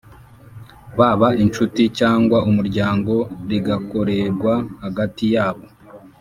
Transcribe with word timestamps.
baba 0.97 1.27
inshuti 1.43 1.81
cyangwa 1.99 2.37
umuryango, 2.49 3.13
rigakorerwa 3.49 4.53
hagati 4.83 5.25
yabo 5.35 5.63